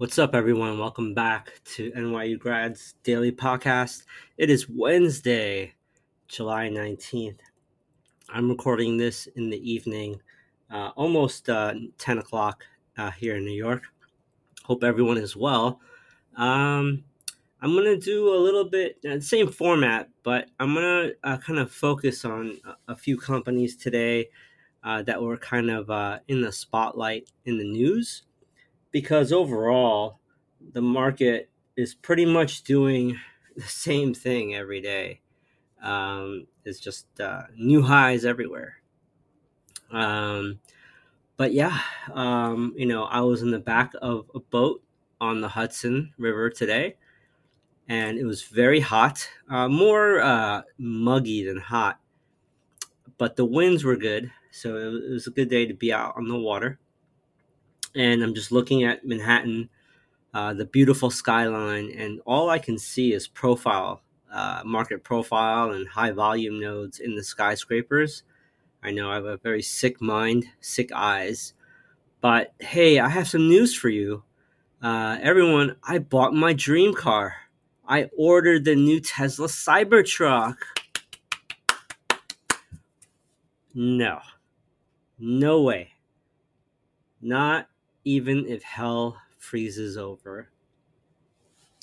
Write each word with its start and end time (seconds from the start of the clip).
What's 0.00 0.18
up, 0.18 0.34
everyone? 0.34 0.78
Welcome 0.78 1.12
back 1.12 1.60
to 1.74 1.90
NYU 1.90 2.38
Grads 2.38 2.94
Daily 3.02 3.30
Podcast. 3.30 4.04
It 4.38 4.48
is 4.48 4.66
Wednesday, 4.66 5.74
July 6.26 6.70
19th. 6.70 7.40
I'm 8.30 8.48
recording 8.48 8.96
this 8.96 9.26
in 9.36 9.50
the 9.50 9.58
evening, 9.70 10.22
uh, 10.70 10.92
almost 10.96 11.50
uh, 11.50 11.74
10 11.98 12.16
o'clock 12.16 12.64
uh, 12.96 13.10
here 13.10 13.36
in 13.36 13.44
New 13.44 13.52
York. 13.52 13.82
Hope 14.64 14.84
everyone 14.84 15.18
is 15.18 15.36
well. 15.36 15.82
Um, 16.34 17.04
I'm 17.60 17.74
going 17.74 17.84
to 17.84 17.98
do 17.98 18.34
a 18.34 18.40
little 18.40 18.64
bit, 18.64 18.96
uh, 19.04 19.20
same 19.20 19.52
format, 19.52 20.08
but 20.22 20.48
I'm 20.58 20.72
going 20.72 21.10
to 21.10 21.16
uh, 21.24 21.36
kind 21.36 21.58
of 21.58 21.70
focus 21.70 22.24
on 22.24 22.58
a, 22.64 22.92
a 22.92 22.96
few 22.96 23.18
companies 23.18 23.76
today 23.76 24.30
uh, 24.82 25.02
that 25.02 25.22
were 25.22 25.36
kind 25.36 25.70
of 25.70 26.20
in 26.26 26.40
the 26.40 26.52
spotlight 26.52 27.28
in 27.44 27.58
the 27.58 27.70
news 27.70 28.22
because 28.90 29.32
overall, 29.32 30.20
the 30.72 30.82
market 30.82 31.50
is 31.76 31.94
pretty 31.94 32.26
much 32.26 32.62
doing 32.62 33.18
the 33.56 33.62
same 33.62 34.14
thing 34.14 34.54
every 34.54 34.80
day. 34.80 35.20
Um, 35.82 36.46
it's 36.64 36.80
just 36.80 37.06
uh, 37.20 37.42
new 37.56 37.82
highs 37.82 38.24
everywhere. 38.24 38.76
Um, 39.90 40.60
but 41.36 41.52
yeah, 41.52 41.80
um, 42.12 42.74
you 42.76 42.86
know, 42.86 43.04
I 43.04 43.20
was 43.20 43.42
in 43.42 43.50
the 43.50 43.58
back 43.58 43.92
of 44.02 44.30
a 44.34 44.40
boat 44.40 44.82
on 45.20 45.40
the 45.40 45.48
Hudson 45.48 46.12
River 46.18 46.50
today, 46.50 46.96
and 47.88 48.18
it 48.18 48.24
was 48.24 48.42
very 48.42 48.80
hot, 48.80 49.28
uh, 49.48 49.68
more 49.68 50.20
uh, 50.20 50.62
muggy 50.78 51.44
than 51.44 51.58
hot, 51.58 51.98
but 53.18 53.36
the 53.36 53.44
winds 53.44 53.84
were 53.84 53.96
good, 53.96 54.30
so 54.50 54.76
it 54.76 55.10
was 55.10 55.26
a 55.26 55.30
good 55.30 55.48
day 55.48 55.66
to 55.66 55.74
be 55.74 55.92
out 55.92 56.14
on 56.16 56.28
the 56.28 56.38
water 56.38 56.78
and 57.94 58.22
I'm 58.22 58.34
just 58.34 58.52
looking 58.52 58.84
at 58.84 59.04
Manhattan, 59.04 59.68
uh, 60.32 60.54
the 60.54 60.64
beautiful 60.64 61.10
skyline, 61.10 61.90
and 61.96 62.20
all 62.24 62.50
I 62.50 62.58
can 62.58 62.78
see 62.78 63.12
is 63.12 63.26
profile, 63.26 64.02
uh, 64.32 64.62
market 64.64 65.02
profile, 65.02 65.72
and 65.72 65.88
high 65.88 66.12
volume 66.12 66.60
nodes 66.60 67.00
in 67.00 67.14
the 67.16 67.24
skyscrapers. 67.24 68.22
I 68.82 68.92
know 68.92 69.10
I 69.10 69.14
have 69.14 69.24
a 69.24 69.36
very 69.36 69.62
sick 69.62 70.00
mind, 70.00 70.46
sick 70.60 70.90
eyes, 70.94 71.52
but 72.20 72.52
hey, 72.60 72.98
I 72.98 73.08
have 73.08 73.28
some 73.28 73.48
news 73.48 73.74
for 73.74 73.88
you. 73.88 74.22
Uh, 74.82 75.18
everyone, 75.20 75.76
I 75.82 75.98
bought 75.98 76.32
my 76.32 76.52
dream 76.52 76.94
car. 76.94 77.34
I 77.86 78.08
ordered 78.16 78.64
the 78.64 78.76
new 78.76 79.00
Tesla 79.00 79.48
Cybertruck. 79.48 80.56
No, 83.74 84.20
no 85.18 85.62
way. 85.62 85.90
Not 87.20 87.68
even 88.04 88.46
if 88.46 88.62
hell 88.62 89.16
freezes 89.38 89.96
over. 89.96 90.48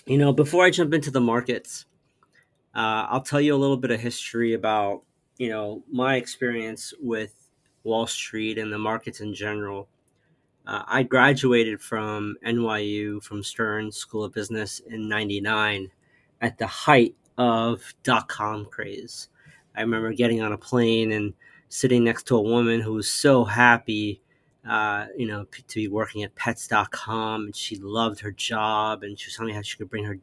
You 0.06 0.18
know, 0.18 0.32
before 0.32 0.64
I 0.66 0.70
jump 0.70 0.94
into 0.94 1.12
the 1.12 1.22
markets, 1.22 1.86
uh, 2.76 3.08
I'll 3.10 3.22
tell 3.22 3.42
you 3.42 3.56
a 3.56 3.58
little 3.58 3.78
bit 3.78 3.92
of 3.92 4.00
history 4.00 4.54
about, 4.54 5.04
you 5.38 5.50
know, 5.50 5.84
my 5.92 6.16
experience 6.16 6.94
with 7.02 7.34
Wall 7.84 8.08
Street 8.08 8.58
and 8.58 8.72
the 8.72 8.78
markets 8.78 9.22
in 9.22 9.34
general. 9.34 9.88
Uh, 10.66 10.84
I 10.86 11.04
graduated 11.04 11.82
from 11.82 12.36
NYU 12.46 13.24
from 13.24 13.44
Stern 13.44 13.92
School 13.92 14.24
of 14.24 14.34
Business 14.34 14.80
in 14.80 15.08
99 15.08 15.90
at 16.42 16.58
the 16.58 16.68
height 16.68 17.16
of 17.38 17.94
dot 18.04 18.28
com 18.28 18.66
craze. 18.66 19.30
I 19.76 19.82
remember 19.82 20.12
getting 20.14 20.42
on 20.42 20.54
a 20.54 20.58
plane 20.58 21.12
and 21.12 21.34
sitting 21.70 22.04
next 22.04 22.28
to 22.28 22.36
a 22.36 22.42
woman 22.42 22.82
who 22.82 22.94
was 22.94 23.10
so 23.10 23.44
happy 23.46 24.22
uh, 24.68 25.08
you 25.18 25.28
know, 25.28 25.46
to 25.46 25.76
be 25.76 25.88
working 25.88 26.24
at 26.24 26.36
pets.com 26.36 27.46
and 27.46 27.56
she 27.56 27.78
loved 27.78 28.20
her 28.20 28.32
job 28.32 29.04
and 29.04 29.20
she 29.20 29.28
was 29.28 29.36
telling 29.36 29.50
me 29.50 29.56
how 29.56 29.62
she 29.62 29.78
could 29.78 29.90
bring 29.90 30.04
her 30.04 30.20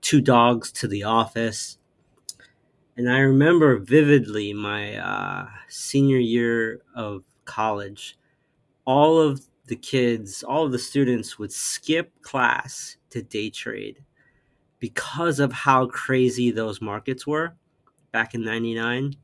two 0.00 0.20
dogs 0.20 0.70
to 0.72 0.88
the 0.88 1.04
office. 1.04 1.78
And 2.96 3.10
I 3.10 3.20
remember 3.20 3.78
vividly 3.78 4.52
my 4.52 4.96
uh, 4.96 5.46
senior 5.68 6.18
year 6.18 6.82
of 6.94 7.24
college, 7.44 8.18
all 8.84 9.20
of 9.20 9.42
the 9.66 9.76
kids, 9.76 10.42
all 10.42 10.64
of 10.66 10.72
the 10.72 10.78
students 10.78 11.38
would 11.38 11.52
skip 11.52 12.10
class 12.22 12.96
to 13.10 13.22
day 13.22 13.50
trade 13.50 14.02
because 14.78 15.40
of 15.40 15.52
how 15.52 15.86
crazy 15.86 16.50
those 16.50 16.80
markets 16.80 17.26
were 17.26 17.54
back 18.12 18.34
in 18.34 18.44
99. 18.44 19.14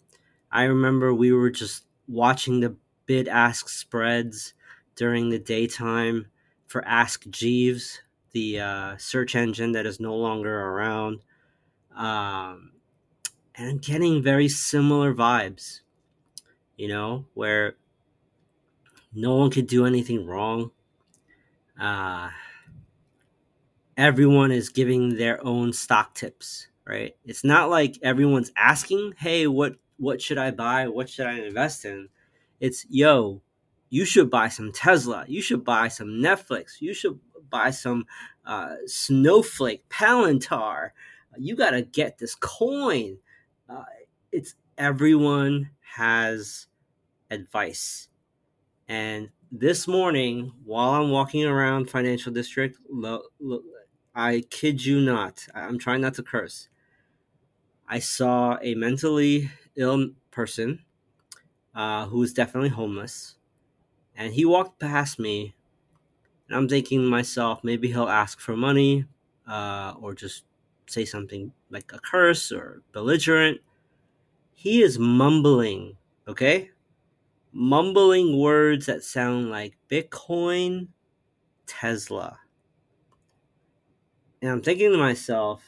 I 0.51 0.65
remember 0.65 1.13
we 1.13 1.33
were 1.33 1.51
just 1.51 1.85
watching 2.07 2.61
the 2.61 2.77
bid 3.07 3.29
ask 3.29 3.69
spreads 3.69 4.55
during 4.97 5.31
the 5.31 5.39
daytime 5.39 6.27
for 6.67 6.85
Ask 6.87 7.29
Jeeves, 7.31 8.01
the 8.33 8.61
uh, 8.61 8.97
search 8.97 9.35
engine 9.37 9.73
that 9.73 9.87
is 9.87 10.01
no 10.01 10.15
longer 10.17 10.61
around. 10.61 11.21
Um, 11.95 12.73
and 13.55 13.69
I'm 13.69 13.79
getting 13.79 14.23
very 14.23 14.49
similar 14.49 15.15
vibes, 15.15 15.81
you 16.77 16.89
know, 16.89 17.27
where 17.35 17.77
no 19.15 19.37
one 19.37 19.51
could 19.51 19.67
do 19.67 19.87
anything 19.87 20.27
wrong. 20.27 20.71
Uh, 21.81 22.31
everyone 23.97 24.51
is 24.51 24.69
giving 24.69 25.17
their 25.17 25.45
own 25.45 25.73
stock 25.73 26.15
tips, 26.15 26.69
right? 26.87 27.17
It's 27.25 27.45
not 27.45 27.71
like 27.71 27.99
everyone's 28.03 28.53
asking, 28.57 29.15
"Hey, 29.19 29.47
what 29.47 29.77
what 29.97 30.21
should 30.21 30.39
I 30.39 30.51
buy? 30.51 30.89
What 30.89 31.09
should 31.09 31.27
I 31.27 31.41
invest 31.41 31.85
in?" 31.85 32.09
It's, 32.61 32.87
"Yo, 32.89 33.43
you 33.91 34.05
should 34.05 34.29
buy 34.29 34.49
some 34.49 34.73
Tesla. 34.73 35.25
You 35.29 35.41
should 35.41 35.65
buy 35.65 35.89
some 35.89 36.09
Netflix. 36.09 36.81
You 36.81 36.93
should 36.95 37.19
buy 37.49 37.71
some 37.71 38.07
uh, 38.45 38.75
Snowflake, 38.87 39.89
Palantir. 39.89 40.91
You 41.39 41.55
got 41.55 41.71
to 41.71 41.83
get 41.83 42.19
this 42.19 42.35
coin. 42.35 43.19
Uh, 43.69 43.85
it's 44.33 44.57
everyone 44.79 45.71
has 45.81 46.67
advice. 47.31 48.09
And 48.89 49.31
this 49.53 49.87
morning, 49.87 50.53
while 50.65 50.91
I'm 50.91 51.11
walking 51.11 51.45
around 51.45 51.89
Financial 51.89 52.33
District, 52.33 52.77
lo, 52.91 53.23
lo, 53.39 53.61
I 54.15 54.43
kid 54.51 54.85
you 54.85 55.01
not, 55.01 55.47
I'm 55.55 55.79
trying 55.79 56.01
not 56.01 56.15
to 56.15 56.25
curse. 56.25 56.69
I 57.89 58.01
saw 58.01 58.59
a 58.61 58.75
mentally 58.75 59.51
ill 59.77 60.11
person 60.33 60.81
uh, 61.75 62.07
who 62.07 62.19
was 62.19 62.33
definitely 62.33 62.71
homeless. 62.71 63.37
And 64.17 64.33
he 64.33 64.45
walked 64.45 64.79
past 64.79 65.19
me 65.19 65.55
and 66.49 66.57
i'm 66.57 66.69
thinking 66.69 67.01
to 67.01 67.09
myself 67.09 67.63
maybe 67.63 67.89
he'll 67.89 68.09
ask 68.09 68.41
for 68.41 68.57
money 68.57 69.05
uh, 69.47 69.95
or 70.01 70.15
just 70.15 70.45
say 70.87 71.05
something 71.05 71.53
like 71.71 71.93
a 71.93 71.99
curse 71.99 72.51
or 72.53 72.83
belligerent. 72.93 73.61
He 74.55 74.83
is 74.83 74.99
mumbling 74.99 75.97
okay? 76.27 76.71
Mumbling 77.53 78.39
words 78.39 78.87
that 78.87 79.03
sound 79.03 79.51
like 79.51 79.77
bitcoin 79.91 80.89
tesla. 81.67 82.39
And 84.41 84.51
i'm 84.51 84.63
thinking 84.63 84.93
to 84.93 84.99
myself 84.99 85.63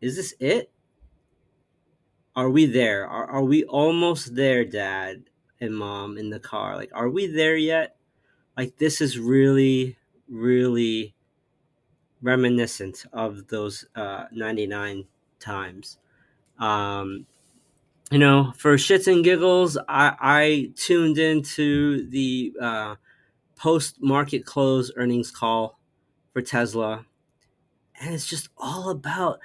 is 0.00 0.16
this 0.16 0.34
it 0.40 0.70
are 2.36 2.50
we 2.50 2.66
there 2.66 3.06
are, 3.06 3.26
are 3.26 3.44
we 3.44 3.64
almost 3.64 4.34
there 4.34 4.64
dad 4.64 5.24
and 5.64 5.76
mom 5.76 6.18
in 6.18 6.30
the 6.30 6.38
car. 6.38 6.76
Like, 6.76 6.90
are 6.92 7.08
we 7.08 7.26
there 7.26 7.56
yet? 7.56 7.96
Like, 8.56 8.76
this 8.78 9.00
is 9.00 9.18
really, 9.18 9.96
really 10.28 11.14
reminiscent 12.22 13.04
of 13.12 13.48
those 13.48 13.84
uh, 13.96 14.24
99 14.30 15.04
times. 15.40 15.98
Um, 16.58 17.26
you 18.10 18.18
know, 18.18 18.52
for 18.56 18.76
shits 18.76 19.12
and 19.12 19.24
giggles, 19.24 19.76
I, 19.88 20.14
I 20.20 20.72
tuned 20.76 21.18
into 21.18 22.08
the 22.08 22.52
uh, 22.60 22.94
post 23.56 23.96
market 24.00 24.44
close 24.44 24.92
earnings 24.96 25.30
call 25.30 25.80
for 26.32 26.42
Tesla. 26.42 27.06
And 28.00 28.14
it's 28.14 28.26
just 28.26 28.48
all 28.56 28.90
about 28.90 29.40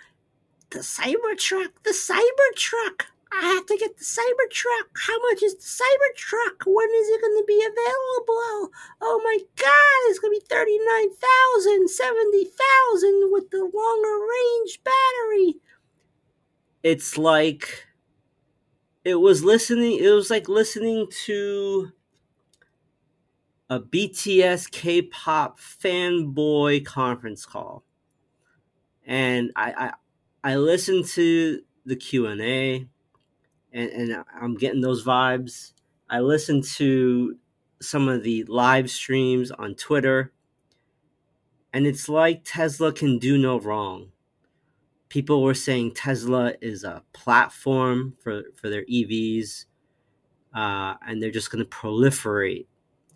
the 0.72 0.80
Cybertruck, 0.80 1.72
the 1.84 1.92
Cybertruck. 1.92 3.08
I 3.32 3.46
have 3.46 3.66
to 3.68 3.78
get 3.78 3.98
the 3.98 4.04
Cybertruck. 4.04 4.90
How 5.08 5.20
much 5.30 5.44
is 5.44 5.56
the 5.56 5.62
Cybertruck? 5.62 6.66
When 6.66 6.90
is 6.90 7.10
it 7.10 7.22
going 7.22 7.38
to 7.38 7.46
be 7.48 7.62
available? 7.62 8.72
Oh 9.02 9.22
my 9.24 9.38
god, 9.56 10.10
it's 10.10 10.20
going 10.20 10.34
to 10.34 10.40
be 10.40 10.46
39,000, 10.50 11.90
70,000 11.90 13.32
with 13.32 13.52
the 13.52 13.70
longer 13.72 14.26
range 14.26 14.82
battery. 14.84 15.56
It's 16.82 17.18
like 17.18 17.86
it 19.04 19.16
was 19.16 19.44
listening 19.44 20.00
it 20.00 20.10
was 20.12 20.30
like 20.30 20.48
listening 20.48 21.08
to 21.26 21.92
a 23.70 23.80
BTS 23.80 24.72
K-pop 24.72 25.60
fanboy 25.60 26.86
conference 26.86 27.46
call. 27.46 27.84
And 29.06 29.52
I 29.56 29.74
I 29.78 29.94
I 30.50 30.56
listened 30.56 31.06
to 31.10 31.62
the 31.86 31.96
Q&A 31.96 32.88
and, 33.72 33.90
and 33.92 34.24
I'm 34.34 34.56
getting 34.56 34.82
those 34.82 35.06
vibes. 35.06 35.74
I 36.10 36.22
listen 36.22 36.64
to 36.64 37.38
some 37.84 38.08
of 38.08 38.24
the 38.24 38.46
live 38.46 38.90
streams 38.90 39.52
on 39.52 39.76
Twitter, 39.76 40.32
and 41.72 41.86
it's 41.86 42.10
like 42.10 42.42
Tesla 42.46 42.92
can 42.92 43.20
do 43.20 43.38
no 43.38 43.60
wrong. 43.60 44.08
People 45.10 45.44
were 45.44 45.54
saying 45.54 45.94
Tesla 45.94 46.56
is 46.62 46.84
a 46.84 47.04
platform 47.14 48.18
for, 48.20 48.42
for 48.56 48.72
their 48.72 48.86
EVs, 48.86 49.66
uh, 50.56 50.96
and 51.06 51.22
they're 51.22 51.30
just 51.30 51.52
going 51.52 51.64
to 51.64 51.70
proliferate 51.70 52.66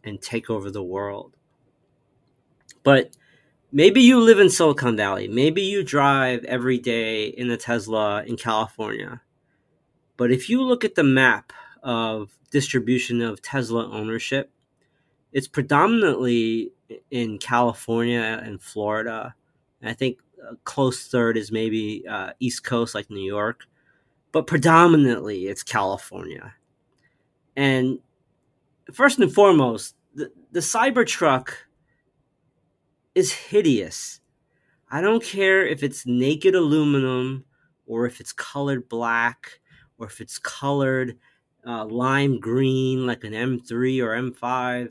and 0.04 0.22
take 0.22 0.52
over 0.52 0.70
the 0.70 0.84
world. 0.84 1.36
But 2.84 3.18
maybe 3.74 4.02
you 4.02 4.20
live 4.20 4.40
in 4.40 4.50
Silicon 4.50 4.96
Valley. 4.96 5.28
Maybe 5.28 5.64
you 5.64 5.84
drive 5.84 6.46
every 6.46 6.78
day 6.78 7.26
in 7.26 7.50
a 7.50 7.58
Tesla 7.58 8.24
in 8.24 8.38
California. 8.38 9.22
But 10.16 10.32
if 10.32 10.48
you 10.50 10.62
look 10.62 10.86
at 10.86 10.96
the 10.96 11.04
map 11.04 11.52
of 11.82 12.38
distribution 12.52 13.22
of 13.22 13.42
Tesla 13.42 13.90
ownership, 13.92 14.52
it's 15.34 15.48
predominantly 15.48 16.72
in 17.10 17.40
California 17.40 18.40
and 18.44 18.62
Florida. 18.62 19.34
And 19.82 19.90
I 19.90 19.94
think 19.94 20.20
a 20.48 20.56
close 20.64 21.08
third 21.08 21.36
is 21.36 21.52
maybe 21.52 22.06
uh, 22.08 22.34
East 22.40 22.64
Coast, 22.64 22.94
like 22.94 23.10
New 23.10 23.26
York, 23.26 23.66
but 24.32 24.46
predominantly 24.46 25.48
it's 25.48 25.64
California. 25.64 26.54
And 27.56 27.98
first 28.94 29.18
and 29.18 29.34
foremost, 29.34 29.96
the, 30.14 30.32
the 30.52 30.60
Cybertruck 30.60 31.50
is 33.16 33.32
hideous. 33.34 34.20
I 34.90 35.02
don't 35.02 35.24
care 35.24 35.66
if 35.66 35.84
it's 35.84 36.06
naked 36.06 36.56
aluminum 36.56 37.46
or 37.86 38.06
if 38.06 38.20
it's 38.20 38.34
colored 38.34 38.88
black 38.90 39.60
or 39.98 40.08
if 40.08 40.22
it's 40.22 40.38
colored 40.38 41.18
uh, 41.66 41.86
lime 41.86 42.40
green 42.40 43.06
like 43.06 43.24
an 43.24 43.34
M3 43.34 44.04
or 44.04 44.32
M5 44.32 44.90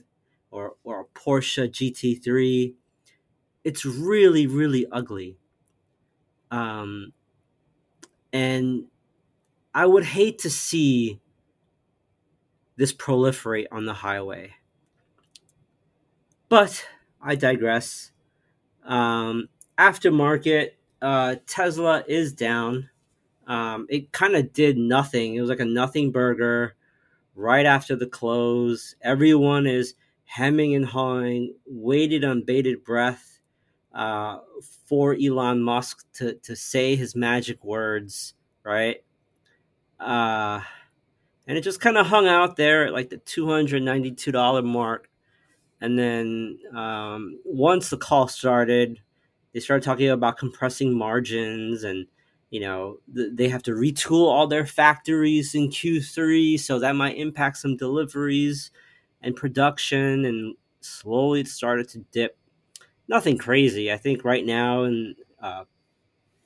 or, 0.50 0.74
or 0.84 1.00
a 1.02 1.18
Porsche 1.18 1.68
GT3. 1.68 2.74
It's 3.64 3.84
really, 3.84 4.46
really 4.46 4.86
ugly. 4.90 5.36
Um, 6.50 7.12
and 8.32 8.84
I 9.74 9.86
would 9.86 10.04
hate 10.04 10.38
to 10.40 10.50
see 10.50 11.20
this 12.76 12.92
proliferate 12.92 13.66
on 13.70 13.86
the 13.86 13.94
highway. 13.94 14.54
But 16.48 16.86
I 17.20 17.34
digress. 17.34 18.11
Um, 18.84 19.48
aftermarket, 19.78 20.70
uh, 21.00 21.36
Tesla 21.46 22.04
is 22.06 22.32
down. 22.32 22.88
Um, 23.46 23.86
it 23.90 24.12
kind 24.12 24.36
of 24.36 24.52
did 24.52 24.76
nothing. 24.78 25.34
It 25.34 25.40
was 25.40 25.50
like 25.50 25.60
a 25.60 25.64
nothing 25.64 26.12
burger 26.12 26.76
right 27.34 27.66
after 27.66 27.96
the 27.96 28.06
close. 28.06 28.94
Everyone 29.02 29.66
is 29.66 29.94
hemming 30.24 30.74
and 30.74 30.86
hawing, 30.86 31.54
waited 31.66 32.24
on 32.24 32.42
bated 32.42 32.84
breath 32.84 33.40
uh, 33.94 34.38
for 34.86 35.14
Elon 35.14 35.62
Musk 35.62 36.06
to, 36.14 36.34
to 36.34 36.56
say 36.56 36.96
his 36.96 37.14
magic 37.14 37.62
words, 37.64 38.34
right? 38.64 39.02
Uh, 40.00 40.60
and 41.46 41.58
it 41.58 41.62
just 41.62 41.80
kind 41.80 41.96
of 41.96 42.06
hung 42.06 42.26
out 42.26 42.56
there 42.56 42.86
at 42.86 42.92
like 42.92 43.10
the 43.10 43.18
$292 43.18 44.64
mark. 44.64 45.08
And 45.82 45.98
then 45.98 46.58
um, 46.74 47.38
once 47.44 47.90
the 47.90 47.98
call 47.98 48.28
started, 48.28 49.00
they 49.52 49.60
started 49.60 49.84
talking 49.84 50.08
about 50.10 50.38
compressing 50.38 50.96
margins 50.96 51.84
and 51.84 52.06
you 52.50 52.60
know 52.60 52.98
th- 53.14 53.30
they 53.34 53.48
have 53.48 53.62
to 53.64 53.72
retool 53.72 54.26
all 54.28 54.46
their 54.46 54.66
factories 54.66 55.54
in 55.54 55.68
q3 55.70 56.58
so 56.60 56.78
that 56.78 56.94
might 56.96 57.16
impact 57.16 57.56
some 57.58 57.76
deliveries 57.76 58.70
and 59.22 59.36
production 59.36 60.24
and 60.24 60.54
slowly 60.80 61.40
it 61.40 61.48
started 61.48 61.88
to 61.90 61.98
dip. 62.12 62.36
Nothing 63.08 63.38
crazy. 63.38 63.92
I 63.92 63.96
think 63.98 64.24
right 64.24 64.46
now 64.46 64.84
in 64.84 65.14
uh, 65.42 65.64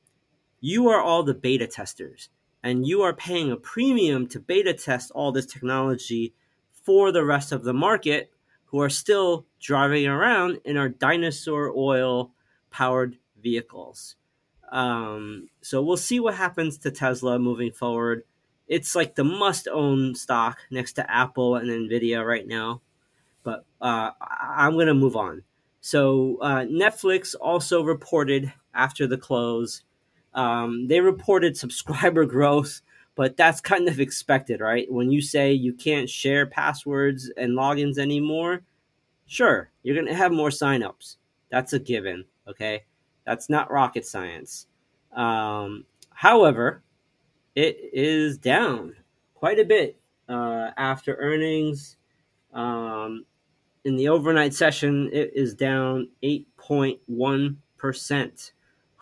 you 0.59 0.89
are 0.89 1.01
all 1.01 1.23
the 1.23 1.33
beta 1.33 1.67
testers, 1.67 2.29
and 2.63 2.87
you 2.87 3.01
are 3.01 3.13
paying 3.13 3.51
a 3.51 3.57
premium 3.57 4.27
to 4.27 4.39
beta 4.39 4.73
test 4.73 5.11
all 5.11 5.31
this 5.31 5.45
technology 5.45 6.33
for 6.71 7.11
the 7.11 7.23
rest 7.23 7.51
of 7.51 7.63
the 7.63 7.73
market 7.73 8.32
who 8.73 8.81
are 8.81 8.89
still 8.89 9.45
driving 9.59 10.07
around 10.07 10.59
in 10.65 10.77
our 10.77 10.89
dinosaur 10.89 11.71
oil 11.77 12.31
powered 12.71 13.15
vehicles. 13.39 14.15
Um, 14.71 15.47
so 15.61 15.83
we'll 15.83 15.95
see 15.95 16.19
what 16.19 16.33
happens 16.33 16.79
to 16.79 16.89
Tesla 16.89 17.37
moving 17.37 17.71
forward. 17.71 18.23
It's 18.67 18.95
like 18.95 19.13
the 19.13 19.23
must 19.23 19.67
own 19.67 20.15
stock 20.15 20.57
next 20.71 20.93
to 20.93 21.09
Apple 21.09 21.55
and 21.57 21.69
Nvidia 21.69 22.25
right 22.25 22.47
now. 22.47 22.81
But 23.43 23.63
uh, 23.79 24.09
I'm 24.19 24.73
going 24.73 24.87
to 24.87 24.95
move 24.95 25.15
on. 25.15 25.43
So 25.79 26.39
uh, 26.41 26.61
Netflix 26.61 27.35
also 27.39 27.83
reported 27.83 28.51
after 28.73 29.05
the 29.05 29.19
close. 29.19 29.83
Um, 30.33 30.87
they 30.87 30.99
reported 30.99 31.57
subscriber 31.57 32.25
growth, 32.35 32.81
but 33.15 33.37
that's 33.37 33.61
kind 33.61 33.87
of 33.87 33.99
expected, 33.99 34.59
right? 34.59 34.91
When 34.91 35.11
you 35.11 35.21
say 35.21 35.53
you 35.53 35.73
can't 35.73 36.09
share 36.09 36.45
passwords 36.45 37.31
and 37.37 37.57
logins 37.57 37.97
anymore, 37.97 38.63
Sure, 39.25 39.71
you're 39.81 39.95
going 39.95 40.05
to 40.07 40.13
have 40.13 40.31
more 40.31 40.49
signups. 40.49 41.15
That's 41.49 41.73
a 41.73 41.79
given, 41.79 42.23
okay? 42.47 42.83
That's 43.25 43.49
not 43.49 43.71
rocket 43.71 44.05
science. 44.05 44.67
Um, 45.11 45.85
however, 46.11 46.83
it 47.55 47.77
is 47.93 48.37
down 48.37 48.95
quite 49.33 49.57
a 49.59 49.65
bit 49.65 49.99
uh, 50.29 50.69
after 50.77 51.15
earnings. 51.15 51.97
Um, 52.53 53.25
in 53.85 53.95
the 53.95 54.09
overnight 54.09 54.53
session, 54.53 55.09
it 55.11 55.31
is 55.33 55.55
down 55.55 56.09
8.1%. 56.23 58.51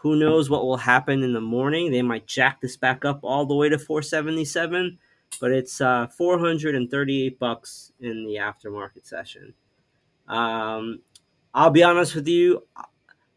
Who 0.02 0.16
knows 0.16 0.50
what 0.50 0.64
will 0.64 0.78
happen 0.78 1.22
in 1.22 1.34
the 1.34 1.42
morning? 1.42 1.92
They 1.92 2.02
might 2.02 2.26
jack 2.26 2.60
this 2.60 2.76
back 2.76 3.06
up 3.06 3.20
all 3.22 3.46
the 3.46 3.54
way 3.54 3.70
to 3.70 3.78
477, 3.78 4.98
but 5.40 5.52
it's 5.52 5.80
uh, 5.80 6.08
438 6.08 7.38
bucks 7.38 7.92
in 8.00 8.26
the 8.26 8.38
aftermarket 8.38 9.06
session. 9.06 9.54
Um, 10.28 11.02
I'll 11.54 11.70
be 11.70 11.84
honest 11.84 12.16
with 12.16 12.28
you. 12.28 12.64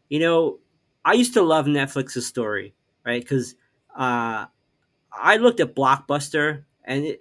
You 0.09 0.19
know, 0.19 0.57
I 1.03 1.13
used 1.13 1.35
to 1.35 1.43
love 1.43 1.67
Netflix's 1.67 2.25
story, 2.25 2.73
right? 3.05 3.21
Because 3.21 3.53
uh, 3.95 4.47
I 5.13 5.37
looked 5.37 5.59
at 5.59 5.75
Blockbuster, 5.75 6.63
and 6.83 7.05
it, 7.05 7.19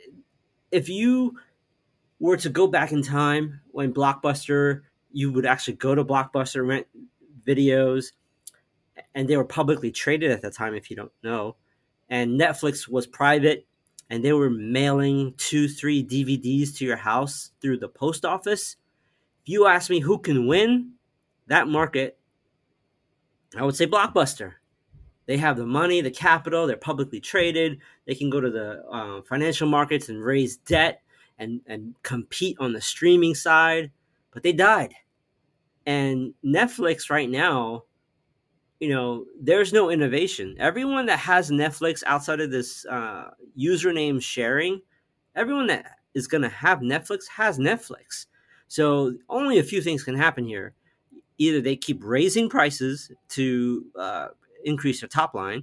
if 0.73 0.89
you 0.89 1.39
were 2.19 2.39
to 2.39 2.49
go 2.49 2.67
back 2.67 2.93
in 2.93 3.03
time 3.03 3.61
when 3.73 3.93
Blockbuster, 3.93 4.85
you 5.13 5.31
would 5.33 5.45
actually 5.45 5.75
go 5.75 5.95
to 5.95 6.03
Blockbuster, 6.03 6.67
rent 6.67 6.87
videos, 7.47 8.13
and 9.14 9.28
they 9.28 9.37
were 9.37 9.44
publicly 9.44 9.90
traded 9.90 10.30
at 10.30 10.42
the 10.42 10.50
time. 10.50 10.75
If 10.75 10.90
you 10.90 10.97
don't 10.97 11.12
know, 11.23 11.56
and 12.09 12.38
Netflix 12.38 12.88
was 12.88 13.06
private, 13.06 13.66
and 14.11 14.25
they 14.25 14.33
were 14.33 14.50
mailing 14.50 15.35
two, 15.37 15.68
three 15.68 16.04
DVDs 16.04 16.76
to 16.76 16.85
your 16.85 16.97
house 16.97 17.52
through 17.61 17.78
the 17.78 17.88
post 17.88 18.25
office. 18.25 18.76
If 19.42 19.49
you 19.49 19.66
ask 19.66 19.90
me 19.90 20.00
who 20.00 20.18
can 20.18 20.47
win 20.47 20.92
that 21.47 21.68
market, 21.68 22.18
I 23.56 23.62
would 23.62 23.76
say 23.76 23.87
Blockbuster. 23.87 24.54
They 25.26 25.38
have 25.38 25.56
the 25.56 25.66
money, 25.66 26.00
the 26.00 26.11
capital. 26.11 26.66
They're 26.66 26.76
publicly 26.76 27.21
traded. 27.21 27.78
They 28.06 28.14
can 28.14 28.28
go 28.28 28.40
to 28.40 28.50
the 28.50 28.85
uh, 28.90 29.23
financial 29.23 29.68
markets 29.68 30.09
and 30.09 30.23
raise 30.23 30.59
debt 30.59 31.00
and 31.38 31.61
and 31.66 31.94
compete 32.02 32.56
on 32.61 32.73
the 32.73 32.80
streaming 32.80 33.35
side. 33.35 33.90
But 34.33 34.42
they 34.42 34.52
died, 34.52 34.94
and 35.87 36.35
Netflix 36.44 37.09
right 37.09 37.30
now, 37.30 37.85
you 38.85 38.91
know, 38.91 39.25
there's 39.41 39.73
no 39.73 39.88
innovation. 39.88 40.55
Everyone 40.59 41.07
that 41.07 41.19
has 41.19 41.50
Netflix 41.50 42.03
outside 42.07 42.38
of 42.38 42.50
this 42.50 42.85
uh, 42.85 43.31
username 43.59 44.21
sharing, 44.21 44.83
everyone 45.35 45.69
that 45.69 45.87
is 46.12 46.26
going 46.26 46.43
to 46.43 46.50
have 46.50 46.81
Netflix 46.81 47.26
has 47.29 47.59
Netflix. 47.59 48.26
So 48.69 49.14
only 49.31 49.59
a 49.59 49.62
few 49.62 49.81
things 49.81 50.05
can 50.05 50.17
happen 50.17 50.45
here. 50.45 50.75
Either 51.38 51.62
they 51.62 51.76
keep 51.76 52.05
raising 52.05 52.50
prices 52.50 53.11
to 53.31 53.87
uh, 53.99 54.26
increase 54.67 55.00
their 55.00 55.09
top 55.09 55.33
line, 55.33 55.62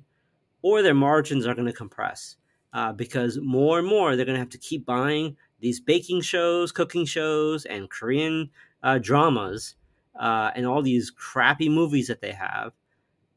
or 0.63 0.81
their 0.81 0.95
margins 0.95 1.45
are 1.45 1.53
going 1.53 1.67
to 1.67 1.73
compress 1.73 2.37
uh, 2.73 2.91
because 2.91 3.37
more 3.39 3.77
and 3.77 3.87
more 3.87 4.15
they're 4.15 4.25
going 4.25 4.33
to 4.33 4.39
have 4.39 4.49
to 4.49 4.57
keep 4.57 4.83
buying 4.83 5.37
these 5.59 5.79
baking 5.79 6.21
shows, 6.21 6.71
cooking 6.71 7.05
shows, 7.05 7.65
and 7.65 7.87
Korean 7.87 8.49
uh, 8.81 8.97
dramas, 8.97 9.75
uh, 10.19 10.49
and 10.55 10.65
all 10.65 10.81
these 10.81 11.11
crappy 11.11 11.69
movies 11.69 12.07
that 12.07 12.19
they 12.19 12.31
have 12.31 12.73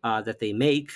uh, 0.05 0.23
that 0.23 0.39
they 0.39 0.53
make 0.53 0.93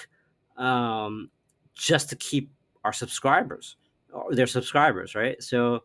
um, 0.56 1.30
just 1.74 2.08
to 2.10 2.16
keep 2.16 2.52
our 2.84 2.92
subscribers, 2.92 3.76
or 4.12 4.34
their 4.34 4.46
subscribers, 4.46 5.14
right? 5.14 5.42
So 5.42 5.82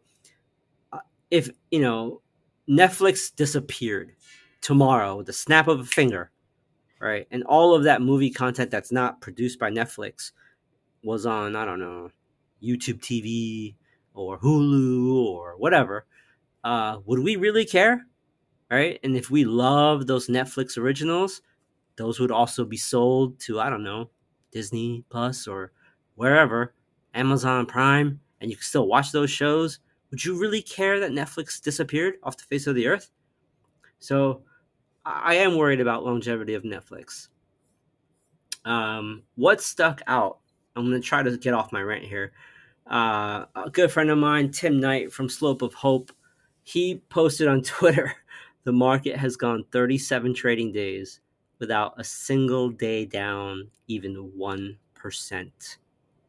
uh, 0.91 0.99
if 1.31 1.49
you 1.71 1.79
know 1.79 2.21
Netflix 2.69 3.33
disappeared 3.35 4.13
tomorrow, 4.61 5.17
with 5.17 5.25
the 5.25 5.33
snap 5.33 5.67
of 5.67 5.79
a 5.79 5.85
finger, 5.85 6.31
right? 6.99 7.27
And 7.31 7.43
all 7.43 7.73
of 7.73 7.83
that 7.83 8.01
movie 8.01 8.29
content 8.29 8.69
that's 8.69 8.91
not 8.91 9.21
produced 9.21 9.59
by 9.59 9.71
Netflix 9.71 10.31
was 11.03 11.25
on, 11.25 11.55
I 11.55 11.65
don't 11.65 11.79
know, 11.79 12.11
YouTube 12.63 12.99
TV 12.99 13.75
or 14.13 14.39
Hulu 14.39 15.15
or 15.25 15.55
whatever. 15.57 16.05
Uh, 16.63 16.99
would 17.05 17.19
we 17.19 17.35
really 17.35 17.65
care? 17.65 18.05
Right? 18.71 18.99
And 19.03 19.15
if 19.15 19.29
we 19.29 19.43
love 19.43 20.07
those 20.07 20.27
Netflix 20.27 20.77
originals, 20.77 21.41
those 21.95 22.19
would 22.19 22.31
also 22.31 22.65
be 22.65 22.77
sold 22.77 23.39
to, 23.41 23.59
I 23.59 23.69
don't 23.69 23.83
know, 23.83 24.09
Disney 24.51 25.03
Plus 25.09 25.47
or 25.47 25.71
wherever, 26.15 26.73
Amazon 27.13 27.65
Prime, 27.65 28.19
and 28.41 28.49
you 28.49 28.57
can 28.57 28.63
still 28.63 28.87
watch 28.87 29.11
those 29.11 29.31
shows. 29.31 29.79
Would 30.11 30.23
you 30.23 30.39
really 30.39 30.61
care 30.61 30.99
that 30.99 31.11
Netflix 31.11 31.61
disappeared 31.61 32.15
off 32.23 32.37
the 32.37 32.43
face 32.43 32.67
of 32.67 32.75
the 32.75 32.87
earth? 32.87 33.09
So 33.99 34.43
I 35.05 35.35
am 35.35 35.57
worried 35.57 35.81
about 35.81 36.05
longevity 36.05 36.53
of 36.53 36.63
Netflix. 36.63 37.29
Um, 38.65 39.23
what 39.35 39.61
stuck 39.61 40.01
out? 40.07 40.39
I'm 40.75 40.91
to 40.91 40.99
try 40.99 41.23
to 41.23 41.37
get 41.37 41.53
off 41.53 41.71
my 41.71 41.81
rant 41.81 42.03
here. 42.03 42.31
Uh, 42.89 43.45
a 43.55 43.69
good 43.71 43.91
friend 43.91 44.09
of 44.09 44.17
mine, 44.17 44.51
Tim 44.51 44.79
Knight 44.79 45.11
from 45.11 45.29
Slope 45.29 45.61
of 45.61 45.73
Hope, 45.73 46.11
he 46.63 47.01
posted 47.09 47.47
on 47.47 47.61
Twitter 47.63 48.15
the 48.63 48.71
market 48.71 49.17
has 49.17 49.35
gone 49.35 49.65
37 49.71 50.33
trading 50.33 50.71
days 50.71 51.19
without 51.63 51.93
a 51.97 52.03
single 52.03 52.69
day 52.69 53.05
down, 53.05 53.69
even 53.87 54.31
1%. 54.37 55.77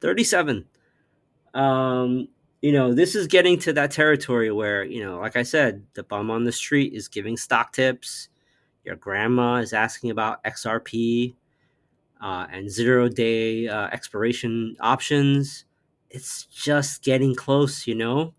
37. 0.00 0.64
Um, 1.55 2.29
you 2.62 2.73
know, 2.73 2.95
this 2.95 3.14
is 3.14 3.26
getting 3.26 3.59
to 3.61 3.73
that 3.73 3.91
territory 3.91 4.50
where, 4.50 4.85
you 4.85 5.05
know, 5.05 5.19
like 5.19 5.37
I 5.37 5.43
said, 5.43 5.83
the 5.95 6.03
bum 6.03 6.31
on 6.31 6.45
the 6.45 6.53
street 6.53 6.93
is 6.93 7.09
giving 7.09 7.37
stock 7.37 7.73
tips 7.73 8.29
your 8.85 8.97
grandma 8.97 9.57
is 9.57 9.73
asking 9.73 10.11
about 10.11 10.45
XRP 10.45 11.35
uh, 12.21 12.47
and 12.53 12.71
zero 12.71 13.09
day 13.09 13.67
uh, 13.67 13.87
expiration 13.88 14.76
options. 14.81 15.64
It's 16.11 16.45
just 16.45 17.03
getting 17.03 17.35
close, 17.35 17.87
you 17.87 17.95
know. 17.95 18.35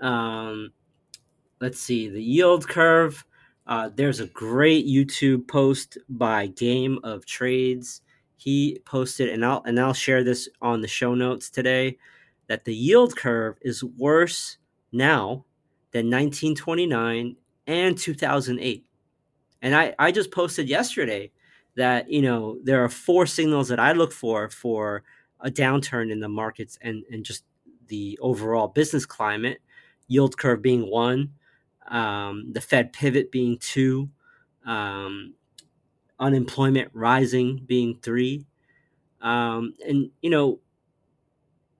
Um, 0.00 0.72
let's 1.60 1.80
see 1.80 2.08
the 2.08 2.22
yield 2.22 2.68
curve. 2.68 3.24
Uh, 3.66 3.90
there's 3.94 4.20
a 4.20 4.26
great 4.26 4.86
YouTube 4.86 5.48
post 5.48 5.98
by 6.08 6.48
Game 6.48 6.98
of 7.02 7.24
Trades. 7.24 8.02
He 8.36 8.80
posted, 8.84 9.30
and 9.30 9.44
I'll 9.44 9.62
and 9.64 9.80
I'll 9.80 9.94
share 9.94 10.22
this 10.22 10.48
on 10.60 10.82
the 10.82 10.88
show 10.88 11.14
notes 11.14 11.50
today. 11.50 11.98
That 12.46 12.64
the 12.64 12.74
yield 12.74 13.16
curve 13.16 13.56
is 13.62 13.82
worse 13.82 14.58
now 14.92 15.46
than 15.92 16.10
1929 16.10 17.36
and 17.66 17.96
2008. 17.96 18.84
And 19.62 19.74
I, 19.74 19.94
I 19.98 20.12
just 20.12 20.30
posted 20.30 20.68
yesterday 20.68 21.32
that, 21.76 22.10
you 22.10 22.20
know, 22.20 22.58
there 22.62 22.84
are 22.84 22.88
four 22.90 23.24
signals 23.26 23.68
that 23.68 23.80
I 23.80 23.92
look 23.92 24.12
for 24.12 24.50
for 24.50 25.04
a 25.40 25.50
downturn 25.50 26.10
in 26.10 26.20
the 26.20 26.28
markets 26.28 26.78
and, 26.82 27.02
and 27.10 27.24
just 27.24 27.44
the 27.88 28.18
overall 28.20 28.68
business 28.68 29.06
climate, 29.06 29.60
yield 30.08 30.36
curve 30.36 30.60
being 30.60 30.90
one, 30.90 31.30
um, 31.88 32.52
the 32.52 32.60
Fed 32.60 32.92
pivot 32.92 33.30
being 33.30 33.58
two, 33.58 34.08
um, 34.64 35.34
unemployment 36.18 36.90
rising 36.92 37.62
being 37.66 37.98
three. 38.02 38.46
Um, 39.20 39.74
and, 39.86 40.10
you 40.22 40.30
know, 40.30 40.60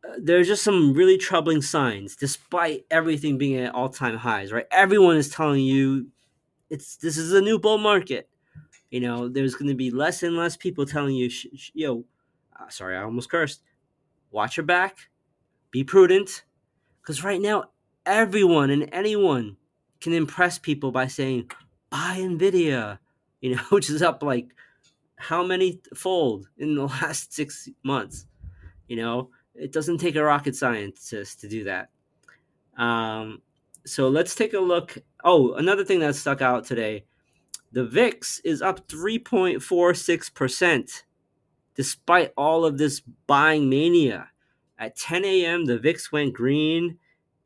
uh, 0.07 0.15
there's 0.19 0.47
just 0.47 0.65
some 0.65 0.95
really 0.95 1.19
troubling 1.19 1.63
signs 1.63 2.17
despite 2.17 2.85
everything 2.91 3.39
being 3.39 3.59
at 3.59 3.75
all-time 3.75 4.19
highs 4.19 4.53
right 4.53 4.67
everyone 4.71 5.17
is 5.17 5.31
telling 5.31 5.63
you 5.63 6.07
it's 6.71 6.97
this 6.97 7.17
is 7.17 7.33
a 7.33 7.41
new 7.41 7.59
bull 7.59 7.79
market. 7.79 8.29
You 8.91 9.01
know, 9.01 9.29
there's 9.29 9.55
going 9.55 9.69
to 9.69 9.75
be 9.75 9.91
less 9.91 10.23
and 10.23 10.37
less 10.37 10.57
people 10.57 10.87
telling 10.87 11.15
you, 11.15 11.29
sh- 11.29 11.47
sh- 11.57 11.71
yo, 11.75 12.05
uh, 12.59 12.69
sorry, 12.69 12.97
I 12.97 13.03
almost 13.03 13.31
cursed. 13.31 13.63
Watch 14.31 14.57
your 14.57 14.67
back, 14.67 14.99
be 15.71 15.85
prudent, 15.85 16.45
because 17.01 17.25
right 17.25 17.41
now 17.41 17.65
everyone 18.07 18.71
and 18.71 18.89
anyone 18.93 19.57
can 20.05 20.13
impress 20.13 20.59
people 20.59 20.93
by 20.93 21.07
saying, 21.07 21.51
buy 21.91 22.19
Nvidia, 22.19 22.99
you 23.41 23.57
know, 23.57 23.63
which 23.71 23.91
is 23.91 24.03
up 24.03 24.23
like 24.23 24.49
how 25.17 25.43
many 25.43 25.81
fold 25.95 26.47
in 26.59 26.77
the 26.77 26.85
last 26.85 27.33
six 27.33 27.69
months. 27.83 28.27
You 28.87 28.97
know, 28.97 29.31
it 29.55 29.73
doesn't 29.73 29.99
take 29.99 30.17
a 30.17 30.23
rocket 30.23 30.55
scientist 30.55 31.41
to 31.41 31.49
do 31.49 31.65
that. 31.65 31.89
Um, 32.77 33.41
so 33.87 34.11
let's 34.11 34.35
take 34.35 34.53
a 34.53 34.61
look. 34.61 34.99
Oh, 35.25 35.55
another 35.55 35.85
thing 35.85 36.01
that 36.01 36.15
stuck 36.15 36.43
out 36.43 36.65
today 36.65 37.07
the 37.73 37.85
VIX 37.85 38.41
is 38.41 38.61
up 38.63 38.87
3.46% 38.87 41.03
despite 41.75 42.33
all 42.37 42.65
of 42.65 42.79
this 42.79 43.01
buying 43.27 43.69
mania. 43.69 44.29
At 44.79 44.97
10 44.97 45.25
a.m., 45.25 45.65
the 45.65 45.79
VIX 45.79 46.13
went 46.13 46.35
green 46.35 46.99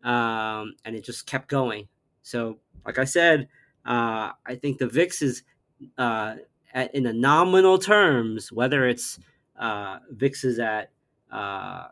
um, 0.04 0.74
and 0.84 0.94
it 0.94 1.04
just 1.04 1.26
kept 1.26 1.48
going. 1.48 1.88
So, 2.28 2.58
like 2.84 2.98
I 2.98 3.04
said, 3.04 3.48
uh, 3.86 4.32
I 4.44 4.54
think 4.60 4.76
the 4.76 4.86
VIX 4.86 5.22
is 5.22 5.42
uh, 5.96 6.34
at, 6.74 6.94
in 6.94 7.04
the 7.04 7.12
nominal 7.14 7.78
terms, 7.78 8.52
whether 8.52 8.86
it's 8.86 9.18
uh, 9.58 10.00
VIX 10.10 10.44
is 10.44 10.58
at 10.58 10.90
uh, 11.32 11.86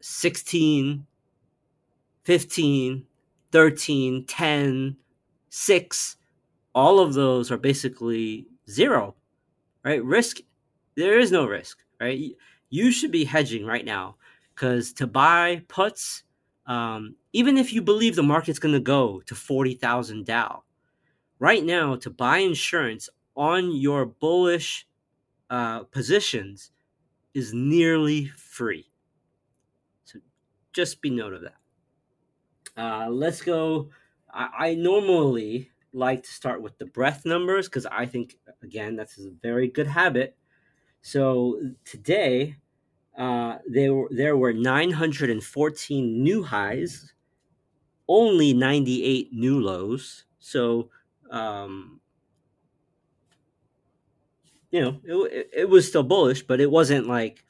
16, 0.00 1.06
15, 2.24 3.06
13, 3.52 4.26
10, 4.26 4.96
6, 5.48 6.16
all 6.74 6.98
of 6.98 7.14
those 7.14 7.52
are 7.52 7.56
basically 7.56 8.48
zero, 8.68 9.14
right? 9.84 10.02
Risk, 10.02 10.38
there 10.96 11.20
is 11.20 11.30
no 11.30 11.46
risk, 11.46 11.78
right? 12.00 12.18
You 12.68 12.90
should 12.90 13.12
be 13.12 13.24
hedging 13.24 13.64
right 13.64 13.84
now 13.84 14.16
because 14.54 14.92
to 14.94 15.06
buy 15.06 15.62
puts, 15.68 16.24
um, 16.66 17.16
even 17.32 17.58
if 17.58 17.72
you 17.72 17.82
believe 17.82 18.16
the 18.16 18.22
market's 18.22 18.58
going 18.58 18.74
to 18.74 18.80
go 18.80 19.20
to 19.26 19.34
40,000 19.34 20.24
Dow, 20.24 20.62
right 21.38 21.64
now 21.64 21.96
to 21.96 22.10
buy 22.10 22.38
insurance 22.38 23.08
on 23.34 23.74
your 23.74 24.06
bullish 24.06 24.86
uh, 25.50 25.84
positions 25.84 26.70
is 27.34 27.52
nearly 27.52 28.26
free. 28.26 28.90
So 30.04 30.20
just 30.72 31.00
be 31.02 31.10
note 31.10 31.32
of 31.32 31.42
that. 31.42 31.56
Uh, 32.76 33.08
let's 33.10 33.42
go. 33.42 33.90
I, 34.32 34.48
I, 34.58 34.74
normally 34.74 35.70
like 35.92 36.22
to 36.22 36.30
start 36.30 36.62
with 36.62 36.78
the 36.78 36.86
breadth 36.86 37.26
numbers 37.26 37.68
because 37.68 37.84
I 37.84 38.06
think, 38.06 38.38
again, 38.62 38.96
that's 38.96 39.18
a 39.18 39.30
very 39.42 39.68
good 39.68 39.86
habit. 39.86 40.36
So 41.02 41.60
today, 41.84 42.56
uh, 43.16 43.58
there, 43.66 43.94
were, 43.94 44.08
there 44.10 44.36
were 44.36 44.52
914 44.52 46.22
new 46.22 46.42
highs, 46.42 47.12
only 48.08 48.52
98 48.52 49.32
new 49.32 49.60
lows. 49.60 50.24
So, 50.38 50.90
um, 51.30 52.00
you 54.70 54.80
know, 54.80 55.00
it, 55.04 55.32
it, 55.32 55.50
it 55.52 55.68
was 55.68 55.86
still 55.86 56.02
bullish, 56.02 56.42
but 56.42 56.60
it 56.60 56.70
wasn't 56.70 57.06
like 57.06 57.44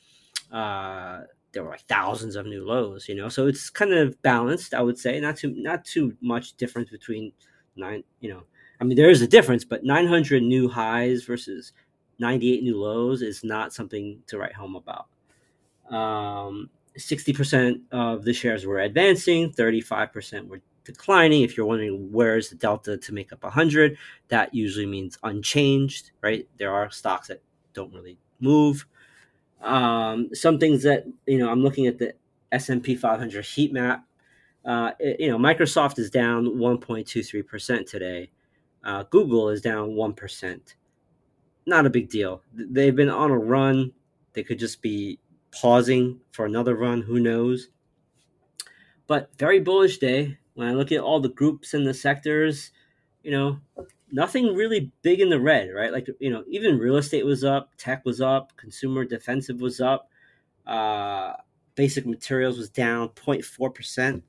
uh, 0.53 1.23
there 1.53 1.65
were 1.65 1.71
like 1.71 1.87
thousands 1.89 2.37
of 2.37 2.47
new 2.47 2.65
lows. 2.67 3.09
You 3.09 3.15
know, 3.15 3.29
so 3.29 3.47
it's 3.47 3.71
kind 3.71 3.93
of 3.93 4.21
balanced. 4.23 4.75
I 4.75 4.83
would 4.83 4.99
say 4.99 5.21
not 5.21 5.37
too 5.37 5.55
not 5.57 5.85
too 5.85 6.17
much 6.21 6.55
difference 6.55 6.91
between 6.91 7.33
nine. 7.77 8.05
You 8.21 8.31
know, 8.35 8.43
I 8.81 8.85
mean 8.85 8.97
there 8.97 9.11
is 9.11 9.23
a 9.23 9.29
difference, 9.29 9.65
but 9.65 9.85
900 9.85 10.43
new 10.43 10.69
highs 10.69 11.25
versus 11.25 11.73
98 12.19 12.63
new 12.63 12.81
lows 12.81 13.23
is 13.23 13.45
not 13.45 13.73
something 13.73 14.23
to 14.29 14.39
write 14.39 14.55
home 14.55 14.77
about. 14.77 15.07
Um, 15.93 16.71
60% 16.99 17.81
of 17.93 18.25
the 18.25 18.33
shares 18.33 18.67
were 18.67 18.81
advancing, 18.81 19.51
35% 19.53 20.47
were 20.49 20.61
declining. 20.85 21.43
If 21.43 21.57
you're 21.57 21.67
wondering 21.67 22.11
where's 22.13 22.49
the 22.49 22.57
delta 22.57 22.97
to 22.97 23.15
make 23.15 23.33
up 23.33 23.43
100, 23.43 23.97
that 24.29 24.55
usually 24.55 24.87
means 24.87 25.19
unchanged, 25.23 26.11
right? 26.23 26.49
There 26.59 26.73
are 26.73 26.91
stocks 26.91 27.29
that 27.29 27.43
don't 27.73 27.93
really 27.93 28.19
move. 28.41 28.87
Um, 29.63 30.29
some 30.35 30.59
things 30.59 30.83
that 30.83 31.05
you 31.27 31.39
know, 31.39 31.51
I'm 31.51 31.63
looking 31.63 31.87
at 31.87 31.99
the 31.99 32.15
S&P 32.51 32.97
500 32.97 33.45
heat 33.45 33.73
map. 33.73 34.05
Uh, 34.65 34.93
it, 34.99 35.21
you 35.21 35.31
know, 35.31 35.39
Microsoft 35.39 35.99
is 35.99 36.11
down 36.11 36.47
1.23 36.47 37.47
percent 37.47 37.87
today. 37.87 38.31
Uh, 38.85 39.05
Google 39.05 39.49
is 39.49 39.61
down 39.61 39.95
one 39.95 40.13
percent. 40.13 40.75
Not 41.67 41.87
a 41.87 41.91
big 41.91 42.09
deal. 42.09 42.43
They've 42.53 42.95
been 42.95 43.09
on 43.09 43.31
a 43.31 43.39
run. 43.39 43.93
They 44.33 44.43
could 44.43 44.59
just 44.59 44.83
be 44.83 45.19
pausing 45.53 46.21
for 46.33 46.47
another 46.47 46.75
run. 46.75 47.03
Who 47.03 47.21
knows? 47.21 47.69
But 49.07 49.31
very 49.39 49.61
bullish 49.61 49.99
day. 49.99 50.39
When 50.55 50.69
I 50.69 50.73
look 50.73 50.93
at 50.93 51.01
all 51.01 51.21
the 51.21 51.29
groups 51.29 51.75
and 51.75 51.87
the 51.87 51.95
sectors, 51.95 52.73
you 53.23 53.31
know, 53.31 53.59
nothing 54.11 54.55
really 54.55 54.93
big 55.03 55.21
in 55.21 55.31
the 55.31 55.41
red, 55.41 55.71
right? 55.75 55.93
Like, 55.93 56.09
you 56.21 56.31
know, 56.31 56.45
even 56.49 56.79
real 56.79 56.97
estate 56.97 57.25
was 57.25 57.43
up, 57.43 57.71
tech 57.79 58.05
was 58.05 58.21
up, 58.21 58.55
consumer 58.57 59.05
defensive 59.05 59.61
was 59.61 59.81
up, 59.81 60.11
uh, 60.67 61.33
basic 61.75 62.07
materials 62.07 62.59
was 62.59 62.69
down 62.69 63.09
0.4%. 63.11 64.23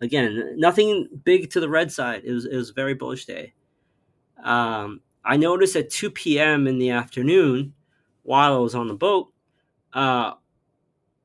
Again, 0.00 0.54
nothing 0.56 1.08
big 1.24 1.50
to 1.50 1.60
the 1.60 1.68
red 1.68 1.90
side. 1.90 2.22
It 2.24 2.32
was, 2.32 2.44
it 2.44 2.56
was 2.56 2.70
a 2.70 2.74
very 2.74 2.94
bullish 2.94 3.26
day. 3.26 3.54
Um, 4.42 5.00
I 5.24 5.36
noticed 5.36 5.76
at 5.76 5.90
2 5.90 6.10
p.m. 6.10 6.66
in 6.66 6.78
the 6.78 6.90
afternoon, 6.90 7.74
while 8.22 8.54
I 8.54 8.58
was 8.58 8.74
on 8.74 8.88
the 8.88 8.94
boat, 8.94 9.32
uh, 9.94 10.34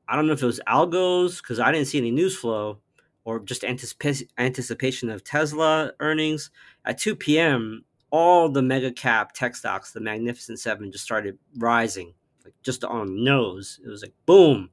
I 0.08 0.16
don't 0.16 0.26
know 0.26 0.32
if 0.32 0.42
it 0.42 0.46
was 0.46 0.60
algos 0.66 1.42
because 1.42 1.60
I 1.60 1.70
didn't 1.72 1.88
see 1.88 1.98
any 1.98 2.10
news 2.10 2.36
flow 2.36 2.78
or 3.24 3.40
just 3.40 3.62
anticip- 3.62 4.28
anticipation 4.38 5.10
of 5.10 5.22
Tesla 5.22 5.92
earnings. 6.00 6.50
At 6.84 6.98
2 6.98 7.16
p.m., 7.16 7.84
all 8.10 8.48
the 8.48 8.62
mega 8.62 8.90
cap 8.90 9.32
tech 9.32 9.54
stocks, 9.54 9.92
the 9.92 10.00
Magnificent 10.00 10.58
Seven, 10.58 10.90
just 10.90 11.04
started 11.04 11.38
rising, 11.58 12.14
like 12.44 12.54
just 12.62 12.84
on 12.84 13.22
nose. 13.22 13.78
It 13.84 13.88
was 13.88 14.02
like, 14.02 14.14
boom, 14.26 14.70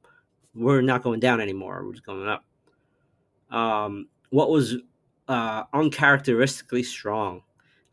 we're 0.54 0.80
not 0.80 1.02
going 1.02 1.20
down 1.20 1.40
anymore. 1.40 1.84
We're 1.84 1.92
just 1.92 2.06
going 2.06 2.28
up. 2.28 2.44
Um, 3.50 4.08
what 4.30 4.50
was 4.50 4.76
uh, 5.28 5.64
uncharacteristically 5.72 6.82
strong? 6.82 7.42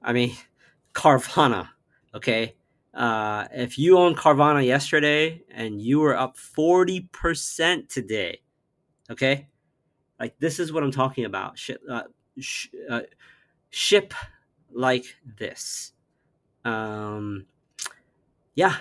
I 0.02 0.14
mean, 0.14 0.36
Carvana, 0.94 1.70
okay? 2.14 2.56
Uh, 2.96 3.46
if 3.52 3.78
you 3.78 3.98
owned 3.98 4.16
Carvana 4.16 4.66
yesterday 4.66 5.44
and 5.52 5.82
you 5.82 6.00
were 6.00 6.18
up 6.18 6.38
40% 6.38 7.90
today, 7.90 8.40
okay? 9.12 9.48
Like 10.20 10.36
this 10.40 10.60
is 10.60 10.72
what 10.72 10.82
I'm 10.82 10.92
talking 10.92 11.26
about. 11.26 11.60
Ship, 11.60 11.82
uh, 11.90 12.04
sh- 12.40 12.70
uh, 12.90 13.02
ship 13.70 14.14
like 14.72 15.18
this. 15.38 15.92
Um, 16.64 17.46
yeah, 18.56 18.78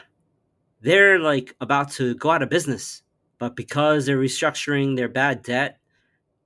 they're 0.80 1.18
like 1.18 1.56
about 1.60 1.90
to 1.92 2.14
go 2.14 2.30
out 2.30 2.42
of 2.42 2.48
business, 2.48 3.02
but 3.38 3.56
because 3.56 4.06
they're 4.06 4.18
restructuring 4.18 4.96
their 4.96 5.08
bad 5.08 5.42
debt, 5.42 5.78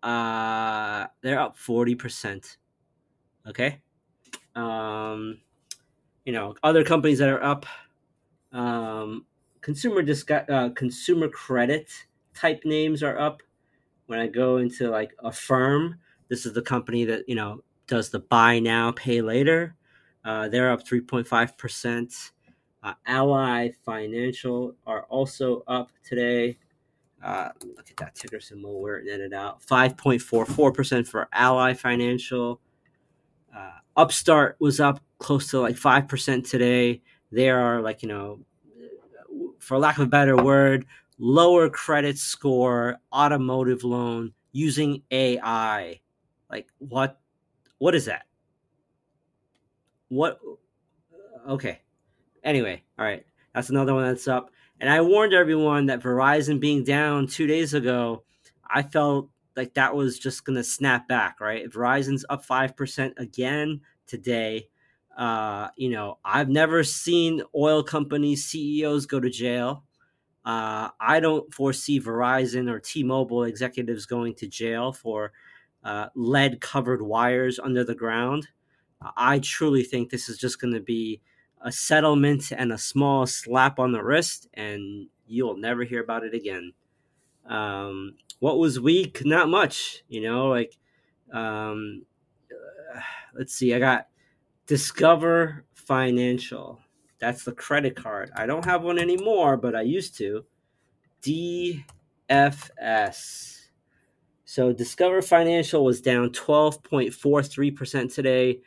uh, 0.02 1.06
they're 1.21 1.40
up 1.40 1.56
forty 1.56 1.95
percent. 1.95 2.56
Okay, 3.47 3.80
um, 4.54 5.38
you 6.28 6.34
know 6.34 6.54
other 6.62 6.84
companies 6.84 7.21
that 7.21 7.30
are 7.30 7.43
up. 7.43 7.64
Um, 8.52 9.25
consumer 9.62 10.02
disca- 10.02 10.50
uh, 10.50 10.69
consumer 10.75 11.26
credit 11.30 11.91
type 12.34 12.67
names 12.67 13.02
are 13.02 13.19
up 13.19 13.43
when 14.08 14.19
I 14.19 14.26
go 14.26 14.58
into 14.58 14.91
like 14.91 15.14
Affirm 15.21 15.99
this 16.28 16.45
is 16.45 16.52
the 16.52 16.60
company 16.60 17.06
that 17.06 17.26
you 17.26 17.34
know 17.34 17.62
does 17.86 18.10
the 18.10 18.19
buy 18.19 18.58
now, 18.58 18.93
pay 18.93 19.23
later. 19.23 19.75
Uh, 20.23 20.50
they're 20.50 20.71
up 20.71 20.86
3.5 20.86 21.56
percent. 21.56 22.32
Uh, 22.82 22.93
Ally 23.06 23.71
Financial 23.86 24.76
are 24.86 25.04
also 25.04 25.62
up 25.67 25.93
today. 26.04 26.58
Uh, 27.25 27.49
look 27.75 27.91
at 27.91 27.97
that 27.97 28.14
ticker 28.14 28.38
symbol 28.38 28.82
where 28.82 28.99
it 28.99 29.06
netted 29.06 29.32
out 29.32 29.62
5.44 29.62 30.75
percent 30.75 31.08
for 31.08 31.26
Ally 31.32 31.73
Financial. 31.73 32.60
Uh, 33.56 33.71
Upstart 33.97 34.56
was 34.60 34.78
up 34.78 35.00
close 35.19 35.49
to 35.50 35.61
like 35.61 35.76
five 35.76 36.09
percent 36.09 36.47
today. 36.47 37.02
They 37.31 37.50
are 37.50 37.81
like 37.81 38.02
you 38.02 38.09
know, 38.09 38.41
for 39.59 39.78
lack 39.78 39.99
of 39.99 40.04
a 40.04 40.07
better 40.07 40.37
word, 40.37 40.87
lower 41.19 41.69
credit 41.69 42.19
score 42.19 42.97
automotive 43.13 43.85
loan 43.85 44.33
using 44.52 45.02
AI. 45.11 46.00
Like 46.50 46.69
what 46.78 47.21
what 47.78 47.95
is 47.95 48.07
that? 48.07 48.26
What 50.09 50.39
okay. 51.49 51.81
Anyway, 52.45 52.83
all 52.99 53.04
right. 53.04 53.25
That's 53.54 53.71
another 53.71 53.95
one 53.95 54.04
that's 54.04 54.28
up. 54.28 54.50
And 54.81 54.89
I 54.89 55.00
warned 55.00 55.35
everyone 55.35 55.87
that 55.87 56.00
Verizon 56.00 56.61
being 56.61 56.85
down 56.85 57.26
2 57.26 57.47
days 57.47 57.75
ago, 57.75 58.23
I 58.71 58.83
felt 58.83 59.28
like 59.57 59.75
that 59.75 59.95
was 59.95 60.19
just 60.19 60.45
going 60.45 60.57
to 60.57 60.63
snap 60.63 61.09
back, 61.09 61.41
right? 61.41 61.69
Verizon's 61.69 62.25
up 62.31 62.47
5% 62.47 63.19
again 63.19 63.81
today. 64.07 64.69
Uh, 65.19 65.69
you 65.76 65.91
know, 65.91 66.19
I've 66.25 66.49
never 66.49 66.85
seen 66.85 67.43
oil 67.54 67.83
company 67.83 68.37
CEOs 68.37 69.07
go 69.07 69.19
to 69.19 69.28
jail. 69.28 69.83
Uh, 70.45 70.91
I 71.00 71.19
don't 71.19 71.52
foresee 71.52 72.00
Verizon 72.00 72.71
or 72.71 72.78
T 72.78 73.02
Mobile 73.02 73.43
executives 73.45 74.07
going 74.07 74.35
to 74.37 74.47
jail 74.47 74.93
for 74.93 75.33
uh, 75.83 76.07
lead 76.15 76.61
covered 76.61 77.02
wires 77.02 77.59
under 77.59 77.83
the 77.83 77.97
ground. 77.97 78.47
I 79.17 79.41
truly 79.41 79.83
think 79.83 80.11
this 80.11 80.28
is 80.28 80.39
just 80.39 80.61
going 80.61 80.75
to 80.75 80.81
be 80.81 81.21
a 81.63 81.73
settlement 81.73 82.52
and 82.52 82.73
a 82.73 82.78
small 82.78 83.26
slap 83.26 83.81
on 83.81 83.91
the 83.93 84.02
wrist, 84.02 84.49
and 84.54 85.09
you'll 85.26 85.57
never 85.57 85.83
hear 85.83 86.02
about 86.02 86.25
it 86.25 86.35
again. 86.35 86.73
Um, 87.47 88.15
what 88.39 88.59
was 88.59 88.78
weak? 88.78 89.23
Not 89.25 89.49
much, 89.49 90.04
you 90.09 90.21
know. 90.21 90.47
Like, 90.49 90.76
um, 91.33 92.02
let's 93.35 93.54
see, 93.54 93.75
I 93.75 93.81
got 93.81 94.07
Discover 94.69 95.65
Financial. 95.75 96.78
That's 97.19 97.43
the 97.43 97.52
credit 97.52 97.97
card. 97.97 98.31
I 98.37 98.47
don't 98.47 98.67
have 98.67 98.83
one 98.83 98.99
anymore, 98.99 99.57
but 99.57 99.75
I 99.75 99.81
used 99.81 100.17
to. 100.19 100.45
DFS. 101.23 101.85
So 104.45 104.73
Discover 104.73 105.23
Financial 105.23 105.85
was 105.85 106.00
down 106.02 106.31
12.43% 106.31 108.15
today. 108.15 108.61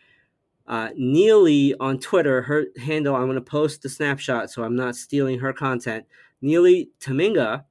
Uh, 0.68 0.90
Neely 0.96 1.76
on 1.80 2.00
Twitter, 2.00 2.42
her 2.42 2.66
handle, 2.78 3.16
I'm 3.16 3.28
going 3.28 3.36
to 3.36 3.42
post 3.42 3.84
the 3.84 3.90
snapshot 3.90 4.50
so 4.50 4.64
I'm 4.64 4.76
not 4.76 4.96
stealing 4.96 5.40
her 5.40 5.54
content. 5.54 6.06
Neely 6.42 6.90
Taminga 7.00 7.66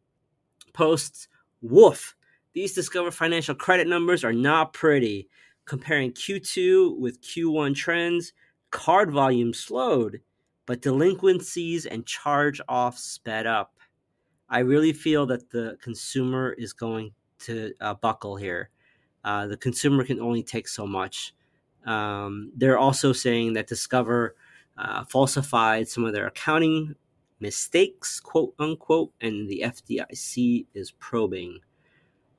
posts, 0.73 1.29
woof, 1.62 2.14
these 2.53 2.75
Discover 2.75 3.11
Financial 3.11 3.55
credit 3.55 3.87
numbers 3.88 4.25
are 4.25 4.33
not 4.33 4.73
pretty. 4.73 5.29
Comparing 5.70 6.11
Q2 6.11 6.98
with 6.98 7.22
Q1 7.22 7.76
trends, 7.76 8.33
card 8.72 9.12
volume 9.12 9.54
slowed 9.54 10.20
but 10.66 10.83
delinquencies 10.83 11.87
and 11.87 12.04
charge 12.04 12.61
offs 12.68 13.04
sped 13.04 13.46
up. 13.46 13.74
I 14.48 14.61
really 14.61 14.92
feel 14.92 15.26
that 15.26 15.48
the 15.50 15.78
consumer 15.80 16.56
is 16.59 16.72
going 16.72 17.12
to 17.40 17.72
uh, 17.80 17.94
buckle 17.94 18.35
here. 18.35 18.70
Uh, 19.22 19.46
the 19.46 19.56
consumer 19.56 20.02
can 20.02 20.18
only 20.18 20.42
take 20.42 20.66
so 20.66 20.88
much. 20.88 21.35
Um, 21.87 22.50
they're 22.56 22.78
also 22.78 23.12
saying 23.12 23.52
that 23.52 23.68
Discover 23.68 24.35
uh, 24.76 25.04
falsified 25.04 25.87
some 25.87 26.04
of 26.04 26.12
their 26.12 26.26
accounting 26.26 26.96
mistakes, 27.38 28.18
quote 28.18 28.54
unquote, 28.59 29.12
and 29.20 29.48
the 29.48 29.62
FDIC 29.64 30.66
is 30.74 30.90
probing. 30.98 31.61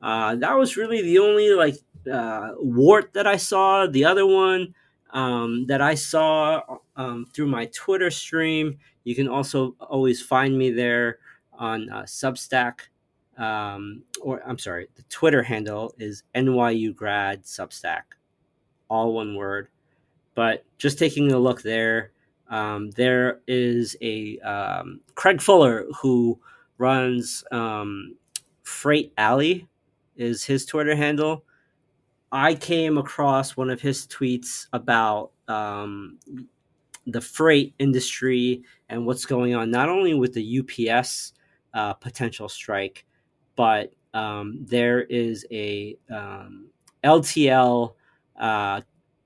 Uh, 0.01 0.35
that 0.35 0.57
was 0.57 0.75
really 0.75 1.01
the 1.01 1.19
only 1.19 1.51
like 1.51 1.75
uh, 2.11 2.51
wart 2.57 3.13
that 3.13 3.27
I 3.27 3.37
saw. 3.37 3.87
The 3.87 4.05
other 4.05 4.25
one 4.25 4.73
um, 5.11 5.65
that 5.65 5.81
I 5.81 5.95
saw 5.95 6.61
um, 6.95 7.25
through 7.33 7.47
my 7.47 7.65
Twitter 7.67 8.11
stream. 8.11 8.77
You 9.03 9.15
can 9.15 9.27
also 9.27 9.75
always 9.79 10.21
find 10.21 10.57
me 10.57 10.71
there 10.71 11.19
on 11.53 11.89
uh, 11.89 12.03
Substack. 12.03 12.81
Um, 13.37 14.03
or 14.21 14.41
I'm 14.45 14.59
sorry, 14.59 14.87
the 14.95 15.03
Twitter 15.03 15.41
handle 15.41 15.93
is 15.97 16.23
NYU 16.35 16.93
grad 16.95 17.43
Substack, 17.43 18.03
all 18.89 19.13
one 19.13 19.35
word. 19.35 19.69
But 20.35 20.63
just 20.77 20.99
taking 20.99 21.31
a 21.31 21.39
look 21.39 21.61
there, 21.61 22.11
um, 22.49 22.91
there 22.91 23.39
is 23.47 23.95
a 24.01 24.37
um, 24.39 25.01
Craig 25.15 25.41
Fuller 25.41 25.85
who 26.01 26.39
runs 26.77 27.43
um, 27.51 28.15
Freight 28.63 29.13
Alley, 29.17 29.67
is 30.17 30.43
his 30.43 30.65
Twitter 30.65 30.95
handle. 30.95 31.43
I 32.31 32.55
came 32.55 32.97
across 32.97 33.57
one 33.57 33.69
of 33.69 33.81
his 33.81 34.07
tweets 34.07 34.67
about 34.71 35.31
um, 35.47 36.17
the 37.05 37.21
freight 37.21 37.73
industry 37.79 38.63
and 38.89 39.05
what's 39.05 39.25
going 39.25 39.53
on, 39.53 39.69
not 39.69 39.89
only 39.89 40.13
with 40.13 40.33
the 40.33 40.59
UPS 40.89 41.33
uh, 41.73 41.93
potential 41.93 42.47
strike, 42.47 43.05
but 43.55 43.93
um, 44.13 44.59
there 44.61 45.01
is 45.01 45.45
a 45.51 45.97
um, 46.09 46.67
LTL 47.03 47.95
uh, 48.39 48.81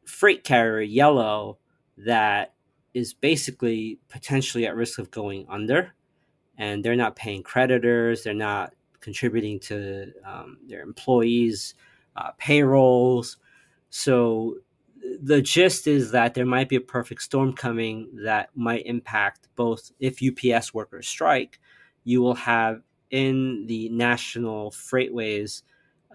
freight 0.05 0.43
carrier, 0.43 0.81
Yellow, 0.81 1.57
that 1.97 2.53
is 2.93 3.13
basically 3.13 3.99
potentially 4.09 4.65
at 4.65 4.75
risk 4.75 4.99
of 4.99 5.11
going 5.11 5.45
under. 5.49 5.93
And 6.57 6.83
they're 6.83 6.95
not 6.95 7.15
paying 7.15 7.43
creditors, 7.43 8.23
they're 8.23 8.33
not 8.33 8.73
contributing 9.01 9.59
to 9.59 10.11
um, 10.25 10.57
their 10.67 10.81
employees' 10.81 11.75
uh, 12.15 12.32
payrolls. 12.38 13.38
So 13.89 14.58
the 15.21 15.41
gist 15.41 15.88
is 15.88 16.12
that 16.12 16.34
there 16.34 16.45
might 16.45 16.69
be 16.69 16.75
a 16.75 16.82
perfect 16.82 17.21
storm 17.21 17.54
coming 17.54 18.10
that 18.23 18.49
might 18.56 18.86
impact 18.86 19.47
both 19.56 19.91
if 19.99 20.19
UPS 20.21 20.73
workers 20.73 21.08
strike, 21.08 21.60
you 22.04 22.21
will 22.21 22.36
have 22.36 22.82
in 23.12 23.65
the 23.67 23.89
national 23.89 24.71
freightways 24.71 25.62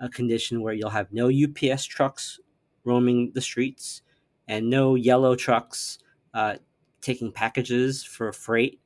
a 0.01 0.09
condition 0.09 0.63
where 0.63 0.75
you'll 0.75 0.91
have 0.91 1.13
no 1.13 1.31
UPS 1.31 1.85
trucks 1.85 2.41
roaming 2.85 3.33
the 3.35 3.41
streets 3.41 4.03
and 4.49 4.69
no 4.69 4.95
yellow 4.95 5.37
trucks 5.37 5.99
uh, 6.35 6.57
taking 7.01 7.33
packages 7.33 8.03
for 8.03 8.33
freight. 8.33 8.81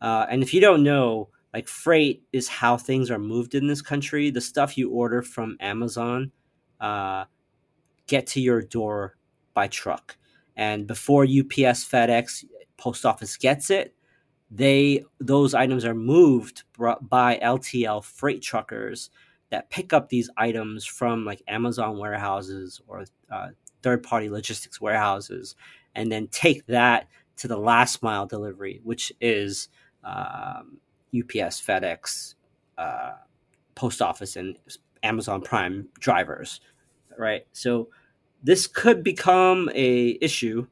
Uh, 0.00 0.26
and 0.28 0.42
if 0.42 0.52
you 0.52 0.60
don't 0.60 0.82
know, 0.82 1.28
like 1.54 1.68
freight 1.68 2.22
is 2.32 2.48
how 2.48 2.76
things 2.76 3.10
are 3.10 3.18
moved 3.18 3.54
in 3.54 3.66
this 3.66 3.80
country. 3.80 4.30
The 4.30 4.40
stuff 4.40 4.76
you 4.76 4.90
order 4.90 5.22
from 5.22 5.56
Amazon 5.60 6.32
uh, 6.80 7.24
get 8.06 8.26
to 8.28 8.40
your 8.40 8.62
door 8.62 9.16
by 9.54 9.68
truck, 9.68 10.16
and 10.56 10.86
before 10.86 11.24
UPS, 11.24 11.84
FedEx, 11.84 12.44
post 12.76 13.06
office 13.06 13.36
gets 13.36 13.70
it, 13.70 13.94
they 14.50 15.04
those 15.20 15.54
items 15.54 15.84
are 15.84 15.94
moved 15.94 16.64
by 16.78 17.38
LTL 17.42 18.04
freight 18.04 18.42
truckers 18.42 19.10
that 19.50 19.70
pick 19.70 19.92
up 19.92 20.08
these 20.08 20.30
items 20.36 20.84
from 20.84 21.24
like 21.24 21.42
Amazon 21.48 21.98
warehouses 21.98 22.80
or 22.86 23.04
uh, 23.30 23.48
third 23.82 24.02
party 24.02 24.28
logistics 24.28 24.80
warehouses, 24.80 25.56
and 25.94 26.10
then 26.10 26.28
take 26.28 26.66
that 26.66 27.08
to 27.36 27.48
the 27.48 27.56
last 27.56 28.02
mile 28.02 28.26
delivery, 28.26 28.80
which 28.82 29.12
is 29.20 29.68
um, 30.04 30.78
UPS, 31.14 31.60
FedEx, 31.60 32.34
uh, 32.78 33.12
post 33.74 34.00
office, 34.00 34.36
and 34.36 34.56
Amazon 35.06 35.40
Prime 35.40 35.88
drivers, 35.98 36.60
right? 37.16 37.46
So 37.52 37.88
this 38.42 38.66
could 38.66 39.02
become 39.02 39.70
a 39.74 40.18
issue. 40.20 40.66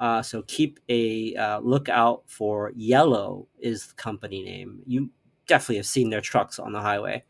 Uh, 0.00 0.22
so 0.22 0.42
keep 0.42 0.78
a 0.88 1.34
uh, 1.34 1.58
lookout 1.60 2.22
for 2.26 2.72
Yellow 2.76 3.48
is 3.58 3.88
the 3.88 3.94
company 3.94 4.42
name. 4.42 4.82
You 4.86 5.10
definitely 5.46 5.76
have 5.76 5.86
seen 5.86 6.10
their 6.10 6.20
trucks 6.20 6.58
on 6.58 6.72
the 6.72 6.80
highway. 6.80 7.24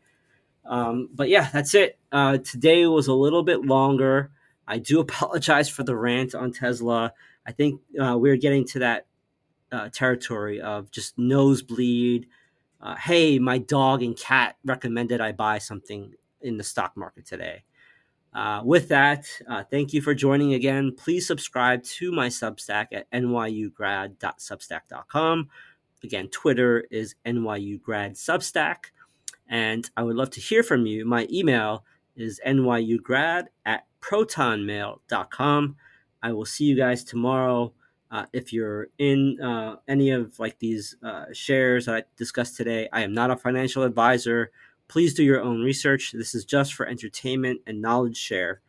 Um, 0.65 1.09
but 1.13 1.29
yeah, 1.29 1.49
that's 1.51 1.73
it. 1.73 1.97
Uh, 2.11 2.37
today 2.37 2.85
was 2.85 3.07
a 3.07 3.13
little 3.13 3.43
bit 3.43 3.65
longer. 3.65 4.29
I 4.67 4.77
do 4.77 4.99
apologize 5.05 5.69
for 5.69 5.83
the 5.83 5.95
rant 5.95 6.35
on 6.35 6.51
Tesla. 6.51 7.13
I 7.47 7.51
think 7.51 7.81
uh, 7.99 8.17
we're 8.17 8.37
getting 8.37 8.65
to 8.67 8.79
that 8.79 9.07
uh, 9.71 9.89
territory 9.89 10.61
of 10.61 10.91
just 10.91 11.17
nosebleed. 11.17 12.27
Uh, 12.81 12.95
hey, 12.95 13.39
my 13.39 13.57
dog 13.57 14.03
and 14.03 14.15
cat 14.15 14.55
recommended 14.63 15.19
I 15.21 15.31
buy 15.31 15.57
something 15.57 16.13
in 16.41 16.57
the 16.57 16.63
stock 16.63 16.97
market 16.97 17.25
today. 17.25 17.63
Uh, 18.33 18.61
with 18.63 18.87
that, 18.89 19.25
uh, 19.47 19.63
thank 19.63 19.93
you 19.93 20.01
for 20.01 20.13
joining 20.13 20.53
again. 20.53 20.93
Please 20.95 21.25
subscribe 21.25 21.81
to 21.83 22.11
my 22.11 22.27
Substack 22.27 22.87
at 22.91 23.09
nyugrad.substack.com. 23.11 25.49
Again, 26.03 26.27
Twitter 26.29 26.85
is 26.91 27.15
nyugradSubstack. 27.25 28.75
And 29.47 29.89
I 29.97 30.03
would 30.03 30.15
love 30.15 30.29
to 30.31 30.39
hear 30.39 30.61
from 30.61 30.85
you. 30.85 31.05
My 31.05 31.27
email 31.31 31.83
is 32.15 32.39
nyugrad 32.45 33.45
at 33.65 33.87
protonmail.com. 34.01 35.75
I 36.21 36.33
will 36.33 36.45
see 36.45 36.65
you 36.65 36.77
guys 36.77 37.03
tomorrow. 37.03 37.73
Uh, 38.11 38.25
if 38.33 38.51
you're 38.51 38.87
in 38.97 39.39
uh, 39.41 39.77
any 39.87 40.11
of 40.11 40.37
like 40.39 40.57
these 40.59 40.95
uh, 41.03 41.25
shares 41.31 41.85
that 41.85 41.95
I 41.95 42.03
discussed 42.17 42.57
today, 42.57 42.89
I 42.91 43.01
am 43.01 43.13
not 43.13 43.31
a 43.31 43.35
financial 43.35 43.83
advisor. 43.83 44.51
Please 44.89 45.13
do 45.13 45.23
your 45.23 45.41
own 45.41 45.61
research. 45.61 46.11
This 46.11 46.35
is 46.35 46.43
just 46.43 46.73
for 46.73 46.85
entertainment 46.85 47.61
and 47.65 47.81
knowledge 47.81 48.17
share. 48.17 48.61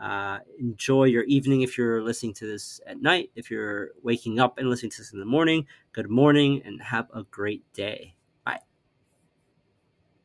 Uh, 0.00 0.38
enjoy 0.58 1.04
your 1.04 1.24
evening 1.24 1.62
if 1.62 1.78
you're 1.78 2.02
listening 2.02 2.34
to 2.34 2.46
this 2.46 2.80
at 2.86 3.00
night. 3.00 3.30
If 3.36 3.50
you're 3.50 3.90
waking 4.02 4.40
up 4.40 4.58
and 4.58 4.68
listening 4.68 4.90
to 4.92 4.98
this 4.98 5.12
in 5.12 5.20
the 5.20 5.24
morning, 5.24 5.66
good 5.92 6.10
morning 6.10 6.62
and 6.64 6.82
have 6.82 7.06
a 7.14 7.22
great 7.24 7.62
day. 7.72 8.15